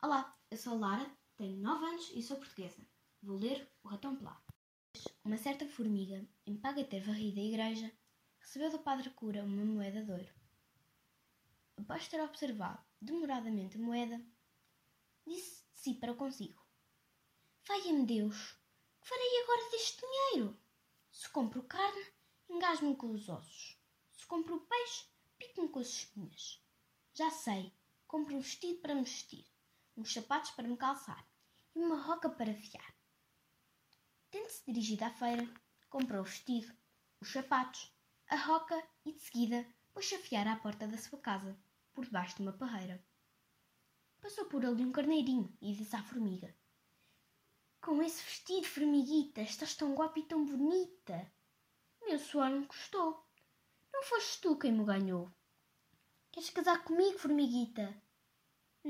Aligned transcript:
Olá, 0.00 0.32
eu 0.48 0.56
sou 0.56 0.78
Lara, 0.78 1.10
tenho 1.36 1.56
9 1.56 1.84
anos 1.84 2.12
e 2.14 2.22
sou 2.22 2.36
portuguesa. 2.36 2.86
Vou 3.20 3.36
ler 3.36 3.68
O 3.82 3.88
Ratão 3.88 4.14
Pelado. 4.14 4.40
Uma 5.24 5.36
certa 5.36 5.66
formiga, 5.66 6.24
em 6.46 6.56
paga 6.56 6.84
ter 6.84 7.00
varrido 7.00 7.40
a 7.40 7.42
igreja, 7.42 7.92
recebeu 8.38 8.70
do 8.70 8.78
padre 8.78 9.10
cura 9.10 9.42
uma 9.42 9.64
moeda 9.64 10.04
de 10.04 10.12
ouro. 10.12 10.32
Após 11.78 12.06
ter 12.06 12.20
observado 12.20 12.80
demoradamente 13.00 13.76
a 13.76 13.80
moeda, 13.80 14.24
disse 15.26 15.64
de 15.72 15.80
si 15.80 15.94
para 15.94 16.14
consigo: 16.14 16.64
Valha-me 17.66 18.06
Deus, 18.06 18.56
que 19.00 19.08
farei 19.08 19.42
agora 19.42 19.70
deste 19.72 20.00
dinheiro? 20.00 20.56
Se 21.10 21.28
compro 21.28 21.64
carne, 21.64 22.06
engasgo-me 22.48 22.94
com 22.94 23.10
os 23.10 23.28
ossos. 23.28 23.76
Se 24.12 24.24
compro 24.28 24.60
peixe, 24.60 25.06
pico-me 25.36 25.68
com 25.68 25.80
as 25.80 25.88
espinhas. 25.88 26.62
Já 27.12 27.32
sei, 27.32 27.74
compro 28.06 28.36
um 28.36 28.40
vestido 28.40 28.78
para 28.78 28.94
me 28.94 29.02
vestir 29.02 29.44
uns 29.98 30.12
sapatos 30.12 30.52
para 30.52 30.68
me 30.68 30.76
calçar 30.76 31.28
e 31.74 31.80
uma 31.80 32.00
roca 32.00 32.30
para 32.30 32.54
fiar. 32.54 32.94
Tendo-se 34.30 34.64
dirigido 34.64 35.04
à 35.04 35.10
feira, 35.10 35.52
comprou 35.90 36.20
o 36.20 36.24
vestido, 36.24 36.72
os 37.20 37.32
sapatos, 37.32 37.92
a 38.28 38.36
roca 38.36 38.80
e 39.04 39.12
de 39.12 39.20
seguida 39.20 39.66
pôs-se 39.92 40.14
a 40.14 40.20
fiar 40.20 40.46
à 40.46 40.56
porta 40.56 40.86
da 40.86 40.96
sua 40.96 41.18
casa, 41.18 41.58
por 41.92 42.04
debaixo 42.04 42.36
de 42.36 42.42
uma 42.42 42.52
parreira. 42.52 43.04
Passou 44.20 44.44
por 44.44 44.64
ali 44.64 44.84
um 44.84 44.92
carneirinho 44.92 45.52
e 45.60 45.74
disse 45.74 45.96
à 45.96 46.02
formiga: 46.02 46.56
Com 47.80 48.00
esse 48.00 48.22
vestido, 48.22 48.66
formiguita, 48.68 49.40
estás 49.40 49.74
tão 49.74 49.94
guapa 49.94 50.20
e 50.20 50.28
tão 50.28 50.44
bonita. 50.44 51.32
Meu 52.02 52.18
suor 52.18 52.50
me 52.50 52.66
custou. 52.66 53.26
Não 53.92 54.04
foste 54.04 54.40
tu 54.42 54.56
quem 54.56 54.72
me 54.72 54.84
ganhou. 54.84 55.32
Queres 56.30 56.50
casar 56.50 56.84
comigo, 56.84 57.18
formiguita? 57.18 58.00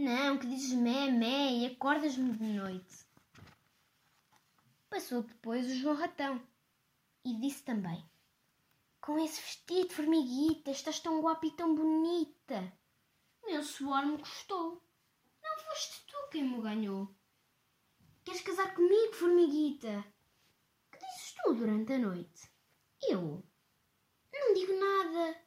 Não, 0.01 0.39
que 0.39 0.47
dizes 0.47 0.75
mé, 0.75 1.11
mé 1.11 1.53
e 1.55 1.67
acordas-me 1.67 2.31
de 2.31 2.45
noite. 2.45 3.05
Passou 4.89 5.25
depois 5.25 5.67
o 5.67 5.75
João 5.75 5.97
Ratão 5.97 6.41
e 7.25 7.35
disse 7.41 7.65
também: 7.65 8.09
Com 9.01 9.19
esse 9.19 9.41
vestido, 9.41 9.93
formiguita, 9.93 10.71
estás 10.71 11.01
tão 11.01 11.21
guapa 11.21 11.45
e 11.47 11.51
tão 11.51 11.75
bonita. 11.75 12.73
Meu 13.45 13.61
suor 13.65 14.07
me 14.07 14.19
custou. 14.19 14.81
Não 15.43 15.59
foste 15.65 16.07
tu 16.07 16.29
quem 16.31 16.45
me 16.45 16.63
ganhou. 16.63 17.13
Queres 18.25 18.43
casar 18.43 18.73
comigo, 18.77 19.15
formiguita? 19.15 20.05
Que 20.93 20.99
dizes 21.01 21.35
tu 21.43 21.55
durante 21.55 21.95
a 21.95 21.99
noite? 21.99 22.49
Eu? 23.03 23.45
Não 24.33 24.55
digo 24.55 24.79
nada. 24.79 25.43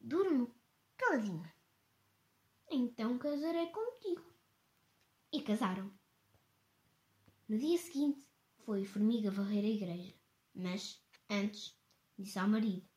Durmo 0.00 0.54
caladinho. 0.96 1.51
Então 3.02 3.18
casarei 3.18 3.66
contigo. 3.66 4.22
E 5.32 5.42
casaram. 5.42 5.90
No 7.48 7.58
dia 7.58 7.76
seguinte 7.76 8.24
foi 8.64 8.84
a 8.84 8.86
formiga 8.86 9.28
varrer 9.28 9.64
a 9.64 9.68
igreja, 9.68 10.14
mas 10.54 11.04
antes 11.28 11.76
disse 12.16 12.38
ao 12.38 12.46
marido: 12.46 12.88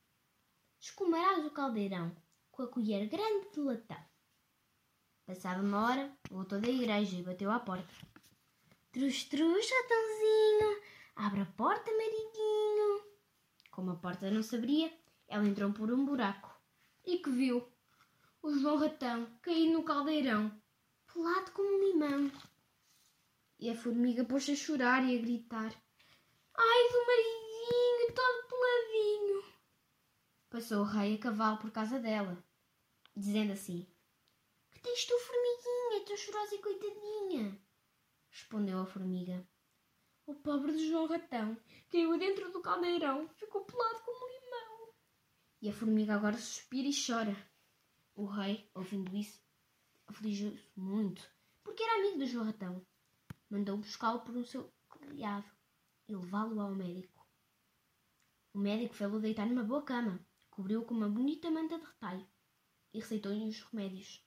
Escumarás 0.79 1.43
o 1.43 1.49
caldeirão 1.49 2.15
com 2.51 2.61
a 2.61 2.67
colher 2.67 3.09
grande 3.09 3.49
de 3.51 3.59
latão. 3.59 3.97
Passada 5.25 5.63
uma 5.63 5.83
hora, 5.83 6.15
voltou 6.29 6.61
da 6.61 6.69
igreja 6.69 7.17
e 7.17 7.23
bateu 7.23 7.49
à 7.49 7.59
porta. 7.59 7.91
Trus, 8.91 9.23
trus, 9.23 9.65
ratãozinho, 9.71 10.83
abre 11.15 11.41
a 11.41 11.45
porta, 11.47 11.89
maridinho. 11.89 13.03
Como 13.71 13.89
a 13.89 13.95
porta 13.95 14.29
não 14.29 14.43
se 14.43 14.55
abria, 14.55 14.95
ela 15.27 15.47
entrou 15.47 15.73
por 15.73 15.91
um 15.91 16.05
buraco 16.05 16.55
e 17.03 17.17
que 17.17 17.31
viu 17.31 17.74
o 18.45 18.59
João 18.59 18.77
Ratão 18.77 19.25
cair 19.41 19.71
no 19.71 19.81
caldeirão, 19.81 20.51
pelado 21.11 21.51
como 21.51 21.67
um 21.67 21.87
limão. 21.87 22.31
E 23.57 23.71
a 23.71 23.75
formiga 23.75 24.23
pôs-se 24.23 24.51
a 24.51 24.55
chorar 24.55 25.03
e 25.03 25.17
a 25.17 25.19
gritar: 25.19 25.73
Ai 26.55 26.89
do 26.91 27.05
maridinho, 27.07 28.13
todo 28.13 28.47
peladinho! 28.47 29.43
Passou 30.47 30.81
o 30.81 30.83
rei 30.83 31.15
a 31.15 31.17
cavalo 31.17 31.57
por 31.57 31.71
casa 31.71 31.97
dela, 31.97 32.37
dizendo 33.15 33.53
assim: 33.53 33.87
Que 34.69 34.79
tens 34.79 35.05
tu, 35.05 35.17
formiguinha, 35.17 36.05
tão 36.05 36.15
chorosa 36.15 36.53
e 36.53 36.59
coitadinha? 36.59 37.59
Respondeu 38.29 38.79
a 38.79 38.85
formiga: 38.85 39.43
O 40.27 40.35
pobre 40.35 40.71
de 40.73 40.87
João 40.87 41.07
Ratão 41.07 41.57
caiu 41.89 42.15
dentro 42.19 42.51
do 42.51 42.61
caldeirão, 42.61 43.27
ficou 43.29 43.65
pelado 43.65 44.03
como 44.03 44.23
um 44.23 44.29
limão. 44.29 44.93
E 45.63 45.69
a 45.69 45.73
formiga 45.73 46.13
agora 46.13 46.37
suspira 46.37 46.87
e 46.87 46.93
chora. 46.93 47.54
O 48.17 48.23
rei, 48.23 48.65
ouvindo 48.73 49.13
isso, 49.13 49.41
afligiu-se 50.07 50.71
muito, 50.77 51.29
porque 51.61 51.83
era 51.83 51.99
amigo 51.99 52.19
do 52.19 52.25
João 52.25 52.45
Ratão. 52.45 52.85
Mandou 53.49 53.77
buscá-lo 53.77 54.21
por 54.21 54.37
um 54.37 54.45
seu 54.45 54.73
criado 54.89 55.51
e 56.07 56.15
levá-lo 56.15 56.61
ao 56.61 56.73
médico. 56.73 57.27
O 58.53 58.57
médico 58.57 58.95
fez-lo 58.95 59.19
deitar 59.19 59.45
numa 59.45 59.65
boa 59.65 59.83
cama, 59.83 60.25
cobriu-o 60.49 60.85
com 60.85 60.93
uma 60.93 61.09
bonita 61.09 61.51
manta 61.51 61.77
de 61.77 61.83
retalho 61.83 62.25
e 62.93 62.99
receitou-lhe 62.99 63.49
os 63.49 63.59
remédios. 63.63 64.25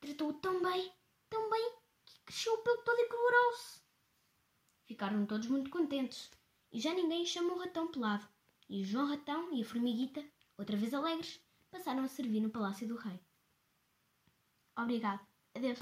Tratou-o 0.00 0.34
tão 0.34 0.60
bem, 0.60 0.92
tão 1.30 1.48
bem, 1.48 1.76
que 2.04 2.20
cresceu 2.24 2.54
o 2.54 2.58
pelo 2.64 2.82
todo 2.82 2.98
e 2.98 3.08
colorou-se. 3.08 3.80
Ficaram 4.84 5.24
todos 5.26 5.46
muito 5.46 5.70
contentes 5.70 6.28
e 6.72 6.80
já 6.80 6.92
ninguém 6.92 7.24
chamou 7.24 7.56
o 7.56 7.60
ratão 7.60 7.86
pelado. 7.86 8.28
E 8.68 8.82
o 8.82 8.84
João 8.84 9.06
Ratão 9.06 9.52
e 9.52 9.62
a 9.62 9.64
formiguita, 9.64 10.24
outra 10.58 10.76
vez 10.76 10.92
alegres, 10.92 11.40
passaram 11.72 12.04
a 12.04 12.08
servir 12.08 12.40
no 12.40 12.50
palácio 12.50 12.86
do 12.86 12.96
rei. 12.96 13.18
Obrigado. 14.76 15.26
Adeus. 15.56 15.80